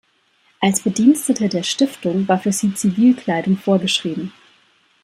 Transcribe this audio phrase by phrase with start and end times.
[0.59, 4.33] Als Bedienstete der „Stiftung“ war für sie Zivilkleidung vorgeschrieben.